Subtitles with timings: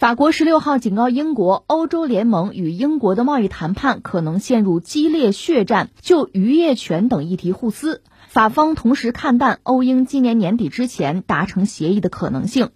[0.00, 8.00] 法国十六号警告英国，欧洲联盟与英国的贸易谈判可能陷入激烈血战，就渔业权等议题互撕。
[8.26, 12.70] 法方同时看淡欧英今年年底之前达成协议的可能性。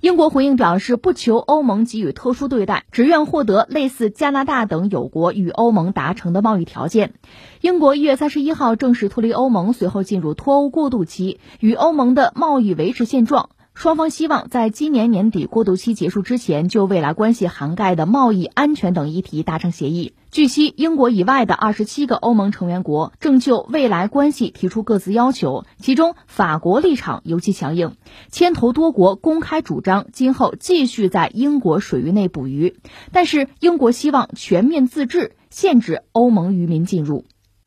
[0.00, 7.14] 英国回应表示，不求欧盟给予特殊对待，只愿获得类似加拿大等友国与欧盟达成的贸易条件。
[7.60, 13.50] 英国一月三十一号正式脱离欧盟，随后进入脱欧过渡期，与欧盟的贸易维持现状。
[13.74, 20.14] 双方希望在今年年底过渡期结束之前，就未来关系涵盖的贸易、安全等议题达成协议。
[20.30, 27.96] 据悉，英国以外的二十七个欧盟成员国正就未来关系提出各自要求，其中法国立场尤其强硬，
[28.30, 32.76] 牵头多国公开主张今后继续在英国水域内捕鱼，
[33.12, 37.24] 但是英国希望全面自治，限制欧盟渔民进入。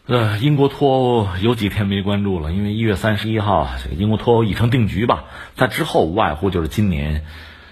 [0.08, 5.26] 呃，英国脱欧有几天没关注了，因为一月三十一号，这个英国脱欧已成定局吧。
[5.56, 7.26] 在之后无外乎就是今年，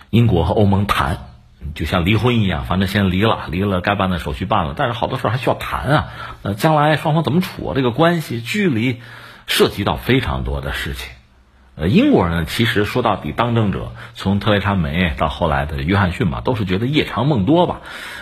[0.09, 1.29] 英国和欧盟谈，
[1.75, 6.07] 就像离婚一样，反正先离了，离了该办的手续办了，但是好多事儿还需要谈啊。
[6.41, 8.99] 呃，将来双方怎么处这个关系，距离
[9.47, 11.09] 涉及到非常多的事情。
[11.77, 17.79] 呃，英国人其实说到底，当政者从特蕾莎梅到后来的约翰逊吧，都是觉得夜长梦多吧，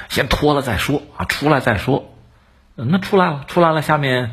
[0.07, 2.12] 先拖了再说啊，出来再说。
[2.75, 4.31] 那出来了，出来了，下面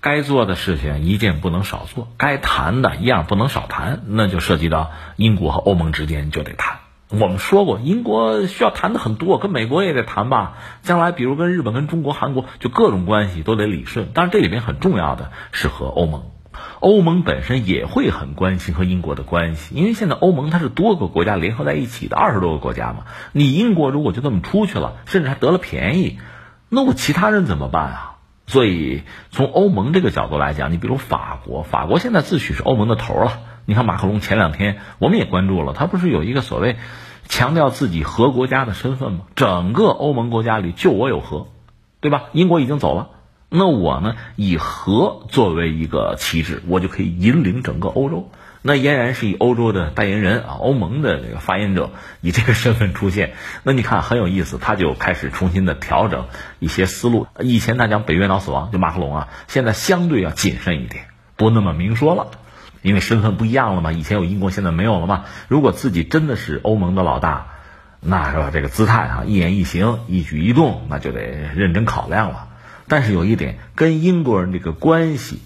[0.00, 6.78] 该做的事情一件不能少做，该谈的一样不能少谈，那就涉及到英国和欧盟之间就得谈。
[7.10, 10.54] 我们说过，英国需要谈的很多，跟美国也得谈吧。
[10.82, 14.08] 将来比如跟日本、跟中国、韩国，就各种关系都得理顺。
[14.14, 16.22] 当然，这里面很重要的是和欧盟，
[16.80, 23.04] 欧盟本身也会很关心和英国的关系，因为现在欧盟它是多个国家联合在一起的，二十多个国家嘛。
[23.32, 26.18] 你英国如果就这么出去了，甚至还得了便宜。
[26.74, 28.10] 那我其他人怎么办啊？
[28.46, 33.40] 所以从欧盟这个角度来讲，你比如法国，法国现在自诩是欧盟的头了。
[33.64, 36.76] 你看马克龙前两天我们也关注了，他不是有一个所谓
[37.26, 39.20] 强调自己核国家的身份吗？
[39.34, 41.46] 整个欧盟国家里就我有核，
[42.00, 42.24] 对吧？
[42.32, 43.08] 英国已经走了，
[43.48, 48.28] 那我呢以核作为一个旗帜，我就可以引领整个欧洲。
[48.66, 51.90] 那俨然是以欧洲的代言人啊，欧盟的这个发言者
[52.22, 56.28] 以这个身份出现，那你看很有意思，他就开始重新的调整
[56.60, 57.26] 一些思路。
[57.40, 62.30] 以前他讲北约脑死亡，就马克龙啊，现在相对要谨慎一点，不那么明说了，
[62.80, 63.92] 因为身份不一样了嘛。
[63.92, 65.26] 以前有英国，现在没有了嘛。
[65.48, 67.48] 如果自己真的是欧盟的老大，
[68.00, 68.48] 那是吧？
[68.50, 71.20] 这个姿态啊，一言一行、一举一动，那就得
[71.54, 72.48] 认真考量了。
[72.88, 75.42] 但是有一点，跟英国人这个关系。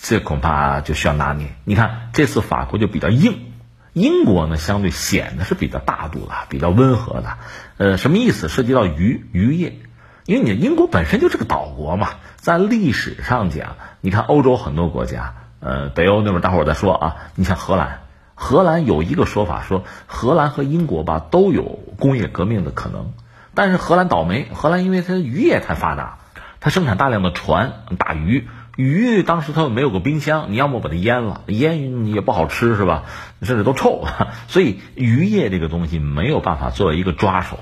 [0.00, 1.48] 这恐怕就需要拿捏。
[1.64, 3.46] 你看，这次法国就比较硬，
[3.92, 7.38] 英国呢相对显得是比较大度的，比较温和的。
[7.78, 8.48] 呃，什么意思？
[8.48, 9.80] 涉及到渔渔业，
[10.26, 18.02] 因为你英国本身就是个岛国嘛，在历史上讲，你看欧洲很多国家，呃，北欧那边大伙儿在说啊，你像荷兰，
[18.34, 23.12] 荷兰有一个说法说，荷兰和英国吧都有工业革命的可能，
[23.54, 26.18] 但是荷兰倒霉，荷兰因为它渔业太发达，
[26.60, 28.46] 它生产大量的船打鱼。
[28.76, 33.04] 鱼当时它又没有个冰箱，你要么把它腌了，腌也不好吃是吧？
[33.42, 34.06] 甚至都臭，
[34.48, 37.58] 所以渔业这个东西没有办法作为一个抓手，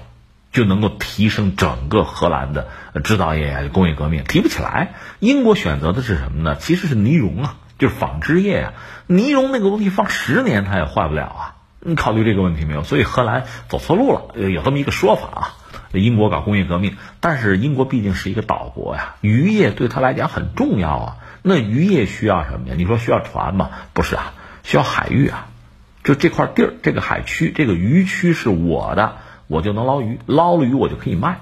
[0.52, 2.68] 就能够提升整个荷兰的
[3.04, 4.94] 制造业、工业革命，提不起来。
[5.20, 6.56] 英国选择的是什么呢？
[6.56, 8.72] 其实是呢绒啊，就是纺织业啊。
[9.06, 11.54] 呢绒那个东西放十年它也坏不了啊。
[11.80, 12.82] 你考虑这个问题没有？
[12.82, 15.54] 所以荷兰走错路了，有这么一个说法啊。
[16.00, 21.16] 英国搞工业革命，但是英国毕竟是一个岛国呀，渔业对他来讲很重要啊。
[21.42, 22.74] 那渔业需要什么呀？
[22.76, 23.70] 你说需要船吗？
[23.92, 25.48] 不是啊，需要海域啊。
[26.02, 29.16] 就这块地儿，这个海区，这个渔区是我的，
[29.46, 31.40] 我就能捞鱼，捞了鱼我就可以卖。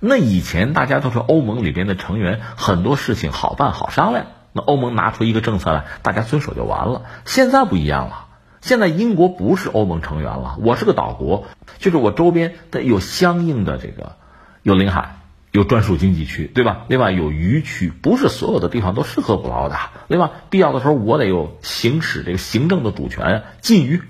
[0.00, 4.26] 那以前大家都是欧盟里边的成员，很多事情好办好商量。
[4.52, 7.02] 那欧盟拿出一个政策来，大家遵守就完了。
[7.24, 8.26] 现在不一样了。
[8.60, 11.44] 现在英国不是欧盟成员了，我是个岛国，
[11.78, 14.16] 就是我周边得有相应的这个
[14.62, 15.16] 有领海，
[15.52, 16.84] 有专属经济区，对吧？
[16.88, 19.76] 另外有渔区，不是所有的地方都适合捕捞的。
[20.08, 24.02] 另外，必要的时候我得有行使这个行政的主权，禁渔，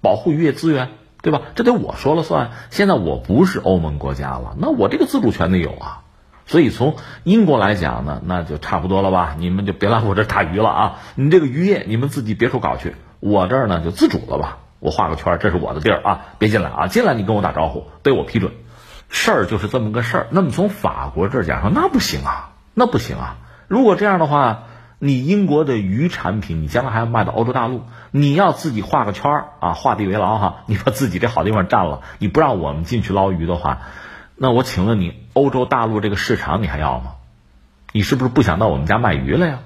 [0.00, 0.90] 保护渔业资源，
[1.20, 1.42] 对吧？
[1.56, 2.52] 这得我说了算。
[2.70, 6.02] 现在我不是欧盟国家了，那我这个自主权得有啊。
[6.48, 6.94] 所以从
[7.24, 9.34] 英国来讲呢，那就差不多了吧？
[9.36, 10.98] 你们就别来我这打鱼了啊！
[11.16, 12.94] 你这个渔业，你们自己别处搞去。
[13.20, 16.86] 我这儿呢就自主了吧，我画个圈，这是我的地儿啊，别进来啊！
[16.86, 18.52] 进来你跟我打招呼，得我批准。
[19.08, 20.26] 事儿就是这么个事儿。
[20.30, 23.36] 那么从法国这儿讲说，那不行啊，那不行啊！
[23.68, 24.64] 如果这样的话，
[24.98, 30.56] 你英国的鱼产品，你将来还要卖到欧洲大陆，你要自己画个圈儿啊，画地为牢哈！
[30.66, 33.82] 你把自己这好地方占了，你不让我们进去捞鱼的话，
[34.36, 37.12] 那我请问你，欧洲大陆这个市场你还要吗？
[37.92, 39.58] 你是不是不想到我们家卖鱼了呀？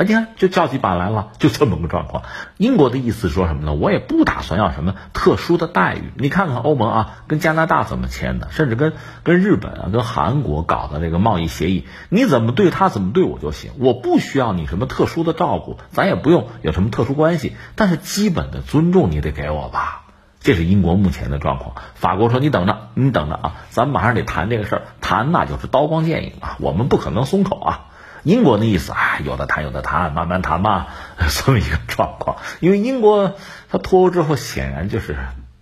[0.00, 2.22] 啊，你看就叫起板来了，就这么个状况。
[2.56, 3.74] 英国的意思说什么呢？
[3.74, 6.10] 我也不打算要什么特殊的待遇。
[6.16, 8.94] 你看看欧盟啊，跟加拿大怎么签的，甚至跟
[9.24, 20.06] 跟日本啊、跟韩国搞的这个贸易协议，你怎么对他，怎么对我就行，我不需要你什么特殊的照顾，咱也不用有什么特殊关系，但是基本的尊重你得给我吧。
[20.40, 21.74] 这是英国目前的状况。
[21.94, 27.86] 法国说：“你等着，你等着啊，咱马上得谈这个事儿，谈那就是刀光剑影啊，我们不可能松口啊。”
[28.22, 30.88] 英国的意思啊，有的谈，有的谈，慢慢谈吧，
[31.44, 32.36] 这么一个状况。
[32.60, 33.34] 因为英国
[33.70, 35.16] 它脱欧之后，显然就是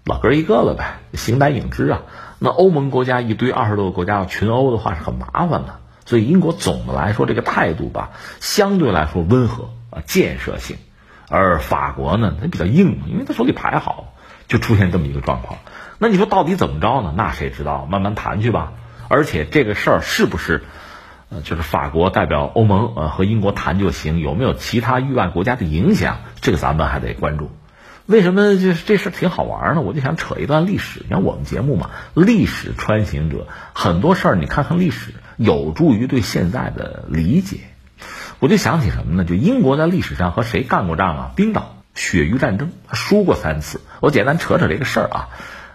[0.05, 2.00] 老哥一个了呗，形单影只啊。
[2.38, 8.10] 那欧盟国家一堆二十多个国家要群殴的话是很麻烦的，所以英国总的来说这个态度吧，
[8.40, 10.76] 相对来说温和啊，建设性。
[11.28, 14.14] 而法国呢，它比较硬，因为它手里牌好，
[14.49, 15.58] 就出现这么一个状况。
[15.99, 17.12] 那你说到底怎么着呢？
[17.16, 17.87] 那谁知道？
[17.87, 18.72] 慢慢谈去吧。
[19.08, 20.62] 而且这个事儿是不是？
[21.30, 26.19] 呃，就是法国代表欧盟呃和英国谈就行，有没有其他域外国家的影响？
[26.40, 27.50] 这个咱们还得关注。
[28.06, 29.82] 为什么就是这事挺好玩呢？
[29.82, 31.00] 我就想扯一段历史。
[31.04, 37.58] 你看我们节目嘛，历史穿行者，很多事儿你看看历史，有助于对现在的理解。
[38.38, 39.26] 我就想起什么呢？
[39.26, 41.32] 就英国在历史上和谁干过仗啊？
[41.36, 43.82] 冰岛鳕鱼战争输过三次。
[44.00, 45.28] 我简单扯扯这个事儿啊。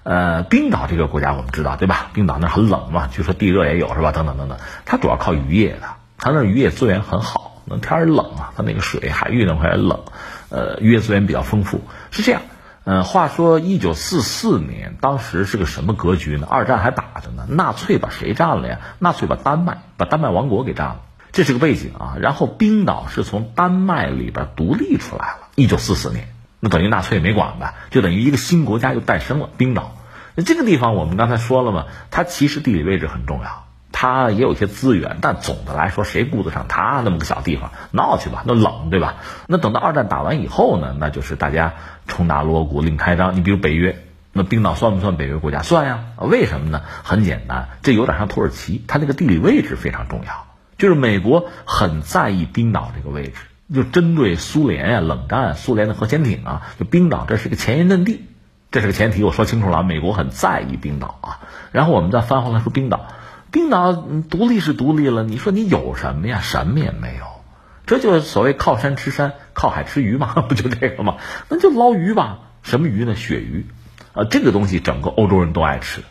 [0.03, 2.11] 呃，冰岛这个国家我们知道对吧？
[2.13, 4.11] 冰岛那很冷嘛，据说地热也有是吧？
[4.11, 7.61] 等等等等，它主要靠渔业的，它那渔业资源很好。
[7.65, 10.01] 那天儿冷啊，它那个水海域那块冷，
[10.49, 11.79] 呃，渔业资源比较丰富。
[12.11, 12.41] 是这样，
[12.83, 16.45] 嗯，话说一九四四年，当时是个什么格局呢？
[16.49, 18.79] 二战还打着呢，纳粹把谁占了呀？
[18.99, 20.99] 纳粹把丹麦，把丹麦王国给占了，
[21.31, 22.17] 这是个背景啊。
[22.19, 26.27] 然后冰岛是从丹麦里边独立出来了，一九四四年。
[26.65, 29.49] 那等于纳粹也没管吧，就等于一个新国家又诞生了。
[29.57, 29.97] 冰岛，
[30.33, 37.71] 那这个地方我们刚才说了嘛，它其实地理位置很重要，它也有一些资源，但总的来说，谁顾得上它那么个小地方？
[37.91, 39.15] 闹去吧，那冷对吧？
[39.47, 41.73] 那等到二战打完以后呢，那就是大家
[42.07, 43.35] 重打锣鼓另开张。
[43.35, 44.01] 你比如北约，
[44.31, 45.63] 那冰岛算不算北约国家？
[45.63, 46.05] 算呀。
[46.17, 46.81] 为什么呢？
[47.03, 53.33] 很简单，这有点像土耳其，它那个地理位置非常重要，就是美国很在意冰岛这个位置。
[53.73, 58.25] 就针对苏联呀，冷战，苏联的核潜艇啊，就冰岛，这是个前沿阵地，
[58.71, 59.23] 这是个前提。
[59.23, 61.39] 我说清楚了，美国很在意冰岛啊。
[61.71, 63.07] 然后我们再翻回来说冰岛，
[63.51, 66.39] 冰岛独立是独立了，你说你有什么呀？
[66.41, 67.25] 什么也没有，
[67.87, 71.15] 这就是所谓靠山吃山，靠海吃鱼嘛， 不就这个吗？
[71.49, 73.15] 那就捞鱼吧，什么鱼呢？
[73.15, 73.65] 鳕鱼，
[74.13, 76.03] 啊，这个东西整个欧洲人都爱吃。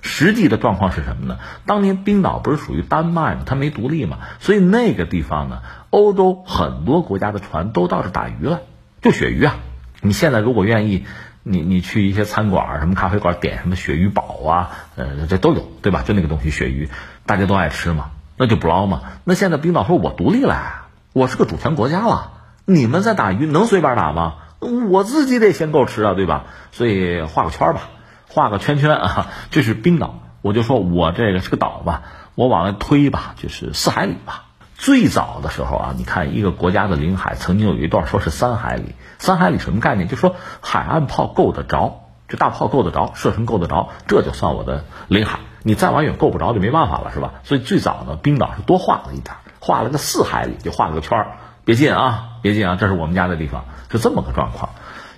[0.00, 1.38] 实际的状况是什么呢？
[1.66, 3.42] 当年冰岛不是属于丹麦吗？
[3.44, 8.60] 它没独立嘛，所以那个地方呢，欧洲很多国家的船都到这打鱼了，
[9.02, 9.56] 就鳕鱼啊。
[10.00, 11.04] 你现在如果愿意，
[11.42, 16.02] 你你去一些餐馆、什么咖啡馆点什么鳕鱼堡啊，呃，这都有，对吧？
[16.04, 16.88] 就那个东西鳕鱼，
[17.26, 19.02] 大家都爱吃嘛，那就不捞嘛。
[19.24, 22.32] 那现在冰岛说我独立了，我是个主权国家了，
[22.64, 24.34] 你们在打鱼能随便打吗？
[24.60, 26.44] 我自己得先够吃啊，对吧？
[26.70, 27.82] 所以画个圈吧。
[28.28, 30.20] 画个圈圈啊，这是冰岛。
[30.40, 32.02] 我就说我这个是个岛吧，
[32.34, 34.44] 我往外推吧，就是四海里吧。
[34.76, 38.94] 最早的时候啊，你看一个国家的领海，曾经有一段说是三海里。
[39.18, 40.06] 三海里什么概念？
[40.06, 45.40] 就说海岸炮够得着，这大炮够得着，射程够得着，这就算我的领海。
[45.64, 47.32] 你再往远够不着就没办法了，是吧？
[47.42, 51.38] 所以最早呢，冰岛是多画了一点，画了个四海里，就画了个圈儿。
[51.64, 54.70] 别进啊，别进啊，这是我们家的地方，是这么个状况。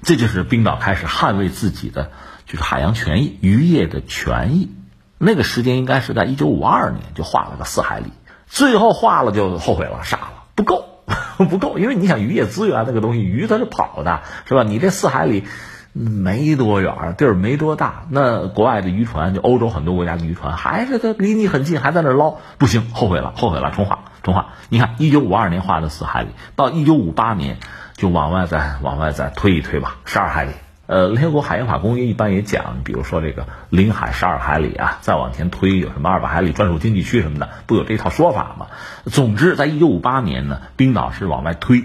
[0.03, 2.11] 这就是冰岛开始捍卫自己的。
[2.51, 4.73] 就是海洋权益、渔业的权益，
[5.19, 8.07] 那个时间应该是在一九五二年就画了个四海里，
[8.49, 10.85] 最后画了就后悔了，傻了，不够，
[11.49, 14.65] 不够，因为你想渔业资源那个东西，鱼它是跑的，是吧？
[14.65, 15.45] 你这四海里
[15.93, 24.55] 没多远，地儿没多大，那国外的渔船，就欧洲很多国家的渔船，还是它离你很近，还在那捞，不行，后悔了，后悔了，重画，重画。
[24.71, 27.59] 你看一九五二年画的四海里，到一九五八年
[27.95, 30.51] 就往外再往外再推一推吧，十二海里。
[30.91, 38.67] 呃，联合国海洋法公约一般也讲，比如说这个领海十二海里啊，再往前推有什么二百海里专属经济区什么的，不有这套说法吗？
[39.05, 41.85] 总之，在一九五八年呢，冰岛是往外推，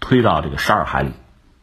[0.00, 1.12] 推到这个十二海里，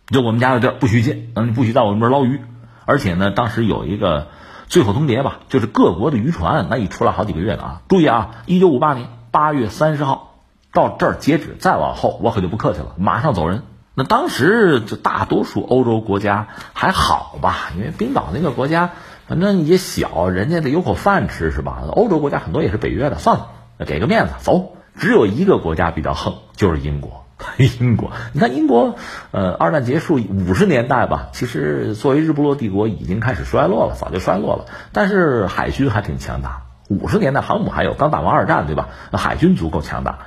[0.08, 2.42] 就我们家的地儿不许进，嗯，不许在我们这儿捞鱼。
[2.86, 4.30] 而且呢，当时有一个
[4.66, 10.40] 最后通牒吧，就是各国的渔船那一出来好几个月的啊，注意啊，一九五八年八月三十号
[10.74, 13.62] 到这儿截止，再往后我可就不客气了，马上走人。
[14.00, 18.92] 那当时就大多数欧洲国家还好吧，因为冰岛那个国家
[19.28, 21.84] 反正也小，人家得有口饭吃是吧？
[21.92, 23.50] 欧洲国家很多也是北约的，算了，
[23.86, 24.78] 给个面子走。
[24.96, 27.26] 只有一个国家比较横，就是英国。
[27.58, 28.96] 英国，你看英国，
[29.32, 34.66] 呃，二战结束五十年代吧，其实作为日不落帝国已经开始衰落了，早就衰落了。
[34.94, 38.88] 但是海军还挺强大，五十年代航母还有，刚打完二战对吧？
[39.12, 40.20] 海军足够强大，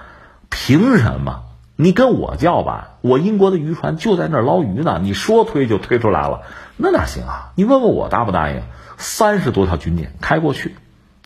[0.49, 1.43] 凭什么？
[1.83, 6.43] 你跟我叫板，我英国的渔船就在那儿捞鱼呢，你说推就推出来了，
[6.77, 7.51] 那哪行啊？
[7.57, 8.63] 你问问我答不答应？
[8.99, 10.77] 三十多条军舰开过去，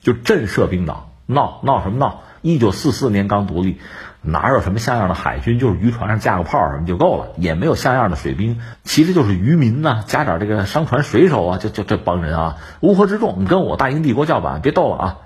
[0.00, 2.22] 就震慑冰岛，闹闹什么闹？
[2.40, 3.78] 一九四四年刚独立，
[4.22, 5.58] 哪有什么像样的海军？
[5.58, 13.34] 就是渔船上架个炮什么就够了，也没有像样的水兵，其实就是渔民呐，加点这个商船水手啊，就就这帮人啊，乌合之众。
[13.40, 15.18] 你跟我大英帝国叫板，别逗了啊！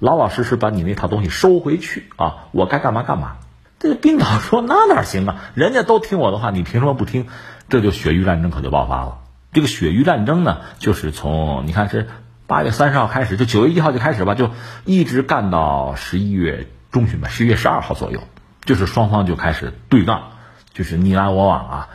[0.00, 2.48] 老老实实把你那套东西收回去啊！
[2.50, 3.36] 我该干嘛干嘛。
[3.82, 5.50] 这个冰岛说那哪行啊？
[5.54, 7.26] 人家都听我的话，你凭什么不听？
[7.68, 9.18] 这就血域战争可就爆发了。
[9.52, 12.06] 这个血域战争呢，就是从你看是
[12.46, 14.52] 八月三十号开始，就九月一号就开始吧，就
[14.84, 18.20] 一直干到十一月中旬吧，十一月十二号左右，
[18.64, 20.28] 就是双方就开始对杠，
[20.72, 21.88] 就是你来我往啊。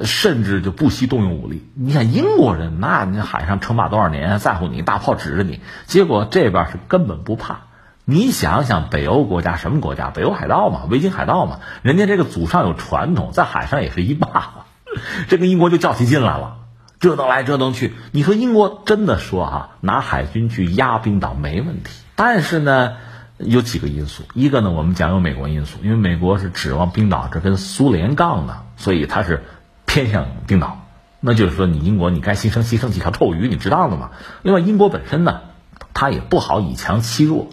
[0.00, 1.68] 甚至就不惜动用武力。
[1.74, 7.62] 你看英国人，那你海上称霸多少年，在乎你大炮指着你，结果这边是根本不怕。
[8.04, 10.10] 你想想，北欧国家什么国家？
[10.10, 14.66] 北欧海盗嘛，维京海盗嘛，人家这个祖上有传统，在海上也是一霸。
[15.28, 16.56] 这个英国就较起劲来了，
[17.00, 17.94] 折腾来折腾去。
[18.10, 22.94] 你说英国真的说啊，拿海军去压冰岛没问题，但是呢，
[23.38, 24.24] 有几个因素。
[24.34, 29.42] 一个呢，我们讲有美国因素，因为美国是指望冰岛这跟苏联杠的，所以他是。
[29.84, 30.86] 偏向冰岛，
[31.20, 34.12] 那就是说你英国你该牺牲牺牲几条臭鱼，你知道的嘛。
[34.40, 35.42] 另外，英国本身呢，
[35.92, 37.48] 它也不好以强欺弱，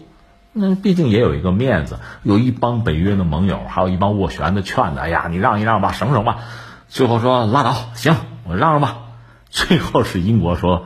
[0.59, 6.37] 那毕竟也有一个面子，有一帮北约的盟友，还有一帮斡旋的劝的，哎呀，你让一让吧，省省吧。
[6.87, 8.97] 最后说拉倒，行，我让让吧。
[9.49, 10.85] 最后是英国说，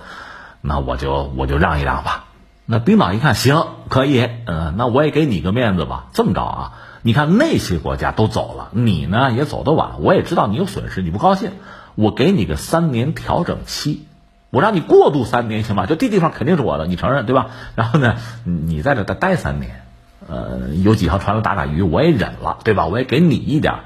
[0.62, 2.26] 那我就我就让一让吧。
[2.66, 6.06] 那冰岛一看行，可以，嗯，那我也给你个面子吧。
[6.14, 6.74] 这么着啊。
[7.02, 9.96] 你看那些国家都走了，你呢也走得晚。
[10.00, 11.52] 我也知道你有损失，你不高兴，
[11.96, 14.08] 我给你个三年调整期，
[14.54, 15.88] 我让你过渡三年行吗？
[15.88, 17.48] 就这地方肯定是我的，你承认对吧？
[17.74, 19.82] 然后呢，你在这再待三年，
[20.30, 22.86] 呃，有几条船来打打鱼，我也忍了，对吧？
[22.86, 23.80] 我也给你一点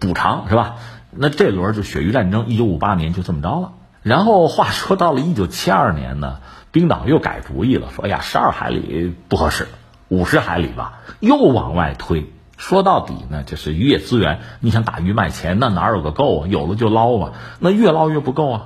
[0.00, 0.76] 补偿，是吧？
[1.10, 3.72] 那这轮就鳕鱼战争，一九五八年就这么着了。
[4.02, 6.38] 然后话说到了一九七二年呢，
[6.72, 9.68] 冰岛又改主意了，说哎呀，十二海里不合适，
[10.08, 12.32] 五十海里吧，又往外推。
[12.56, 14.40] 说到底呢，就是渔业资源。
[14.60, 16.48] 你想打鱼卖钱，那哪有个够啊？
[16.48, 18.62] 有了就捞嘛，那越捞越不够啊。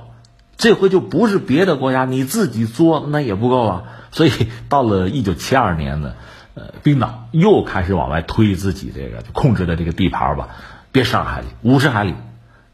[0.61, 3.83] 这回就不是别的国家，你自己作那也不够啊。
[4.11, 4.31] 所以
[4.69, 6.13] 到了一九七二年呢，
[6.53, 10.49] 呃，冰岛又开始往外推自己这个控制的这个地盘吧，
[10.91, 12.13] 别十二海里，五十海里。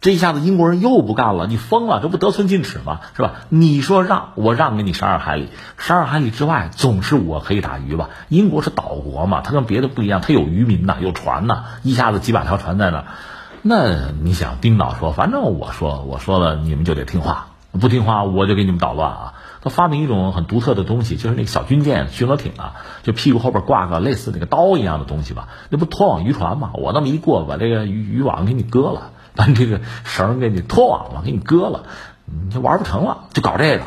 [0.01, 2.99] 这一下子英国人又不干了，你疯了，这不得寸进尺吗？
[3.15, 3.35] 是吧？
[3.47, 8.09] 你说让我让给你十二海里，十二海里之外总是我可以打鱼吧？
[8.27, 13.05] 英国是岛国嘛，它跟别的不一样，它有渔民呐，有船呐，一下子几百条船在那。
[13.61, 17.47] 那你想，冰岛说，反正我说我说了，你们就得听话，
[17.79, 19.33] 不听话我就给你们捣乱啊！
[19.61, 26.71] 他发明一种很独特的东西，就是那个小军舰、巡逻艇啊，就屁股后边挂个类似那个刀一样的东西吧，那不拖网渔船嘛？
[26.73, 29.11] 我那么一过，把这个渔渔网给你割了。
[29.35, 31.83] 把这个绳给你拖网了，给你割了，
[32.25, 33.83] 你就玩不成了，就搞这个。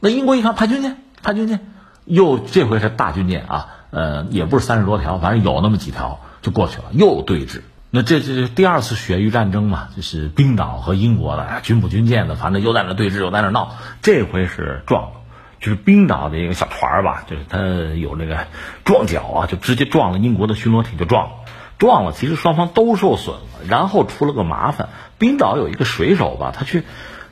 [0.00, 1.60] 那英国一看派军舰，派军舰，
[2.04, 7.62] 又这回是大军舰啊，呃，也不是三十多条，反正有那么几条就过去了，又对峙。
[7.90, 13.76] 那这这是第二次血域战争嘛，就是冰岛和英国的军补军舰的，反正又在那对峙，又在那闹。
[14.02, 15.20] 这回是撞了，
[15.58, 17.58] 就是冰岛的一个小船吧，就是它
[17.98, 18.46] 有那个
[18.84, 21.30] 撞角啊，就直接撞了英国的巡逻艇，就撞了。
[21.78, 24.88] 撞了，其实双方都受损了，然后出了个麻烦。
[25.16, 26.82] 冰岛有一个水手吧，他去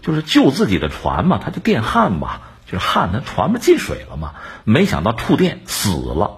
[0.00, 4.34] 就是救自己的船嘛，他就电焊吧，就是焊他船不进水了嘛，
[4.64, 6.36] 没想到触电死了，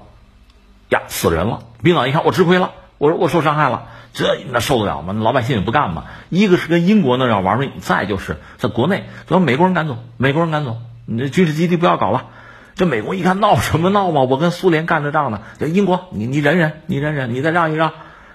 [0.89, 1.61] 呀，死人了。
[1.83, 5.13] 冰岛一看，我吃亏了，我说我受伤害了，这那受得了吗？
[5.13, 6.07] 老百姓也不干嘛。
[6.29, 12.27] 一个是跟英国那要玩命，再就是在国内把美国人赶走，美国人赶走，你这军事基地不要搞了。
[12.75, 14.23] 这美国一看闹什么闹嘛？
[14.23, 15.43] 我跟苏联干着仗呢。
[15.61, 17.93] 这英国，你你忍忍，你忍忍，你再让一让，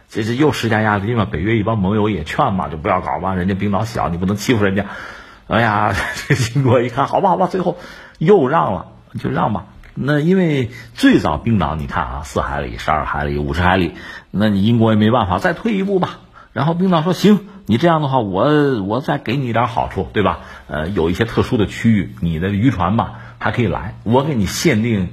[0.07, 1.27] 这这又施加压力嘛？
[1.29, 3.35] 北约一帮盟友也劝嘛，就不要搞嘛。
[3.35, 4.85] 人家冰岛小，你不能欺负人家。
[5.47, 5.93] 哎呀，
[6.27, 7.77] 这英国一看，好吧好吧，最后
[8.19, 8.85] 又让了，
[9.19, 9.65] 就让吧。
[9.95, 13.93] 那因为最早冰岛，你看啊，四海里、十二海里、五十海里，
[14.35, 16.17] 那你英国也没办法，再退一步吧。
[16.53, 20.39] 然后冰岛说行，你这样的话，我我再给你一点好处，对吧？
[20.67, 23.19] 呃，有一些特殊的区域，你的渔船吧。
[23.39, 25.09] 还可以来，我给你限定，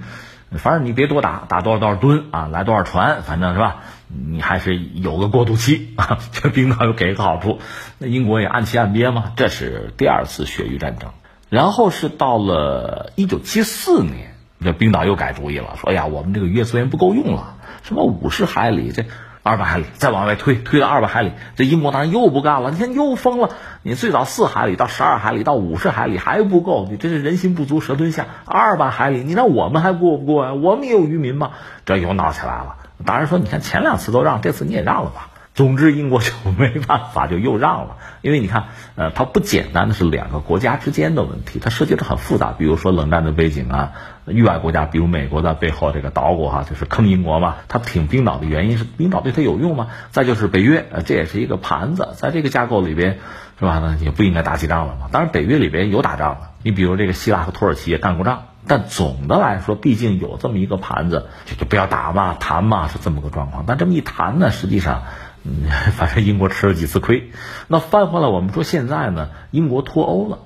[0.53, 3.83] 反正你别多打，打多少多少吨啊，来多少船，反正是吧？
[4.07, 6.19] 你还是有个过渡期啊。
[6.33, 7.59] 这冰岛又给个好处，
[7.99, 9.33] 那英国也按期按鳖嘛。
[9.37, 11.11] 这是第二次血域战争，
[11.49, 19.05] 然后是到了一九七四年，这冰岛又改主意了，说呀，我们这个渔业资源不够用了，什么五十海里这。
[19.43, 22.71] 二百海里，再往外推，推到二百海里，这英国当然又不干了。
[22.71, 23.49] 你看又疯了，
[23.83, 28.27] 你最早四海里到十二海里到五十海里还不够，你这是人心不足蛇吞象。
[28.45, 30.53] 二百海里，你让我们还过不过呀？
[30.53, 31.53] 我们也有渔民嘛，
[31.87, 32.77] 这又闹起来了。
[33.07, 35.30] 当然说，你看前两次都让，这次你也让了吧？
[35.53, 37.97] 总之，英国就没办法，就又让了。
[38.23, 42.53] 因为你看，呃，它不简单的是两个国家之间的问题，它涉及的很复杂。
[42.53, 43.93] 比如说冷战的背景啊，
[44.27, 47.57] 域外国家，比如美国在背后这个捣鼓哈，就是坑英国嘛。
[47.69, 49.89] 它挺冰岛的原因是冰岛对它有用吗？
[50.13, 53.19] 再就是北约，呃，这也是一个盘子，在这个架构里边，
[53.59, 53.83] 是吧？
[53.85, 55.09] 那也不应该打起仗了嘛。
[55.11, 58.45] 当然，北约里边有打仗的，你比如这个希腊和土耳其也干过仗。
[58.67, 63.65] 但总的来说，毕竟有这么一个盘子，就就不要打嘛，谈嘛，是这么个状况。
[63.67, 65.03] 但这么一谈呢，实际上。
[65.43, 65.65] 嗯，
[65.97, 67.31] 反正英国吃了几次亏，
[67.69, 70.41] 那翻回来我们说现在呢，英国脱欧了，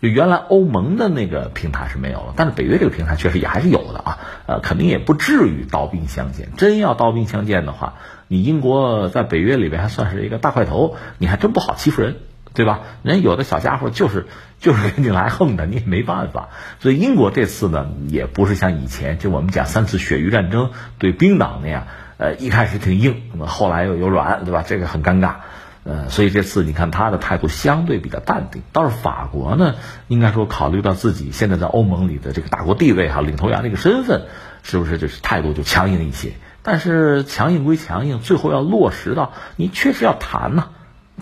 [0.00, 6.48] 就原来欧盟的那个平台是没有了，但是北约这个平台确实也还是有的啊，呃，肯定也不至于刀兵相见。
[6.56, 7.96] 真要刀兵相见的话，
[8.28, 12.16] 你英国在北约里边还算是一个大块头，你还真不好欺负人，
[12.54, 12.80] 对吧？
[13.02, 14.26] 人有的小家伙就是
[14.58, 16.48] 就是跟你来横的，你也没办法。
[16.80, 21.86] 所以英国这次呢，也不是像以前就我们讲三次鳕鱼战争对冰岛那样。
[22.20, 24.62] 呃，一开始挺硬，那么后来又有软，对吧？
[24.66, 25.36] 这个很尴尬，
[25.84, 28.60] 呃，所以这次你看他的态度相对比较淡定。
[28.72, 34.26] 倒是法国呢，应该说考虑到自己现在在欧盟里的这个大国地位哈，领头羊这个身份，
[34.62, 36.34] 是不是就是态度就强硬一些？
[36.62, 40.68] 但是强硬归强硬，最后要落实到你确实要谈呐，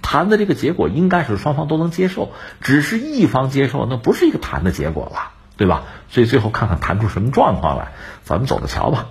[0.02, 5.84] 谈的这个结果应该是双方都能接受，只是一方接受，那不是一个谈的结果了，对吧？
[6.08, 7.92] 所以最后看看谈出什么状况来，
[8.24, 9.06] 咱们走着瞧吧。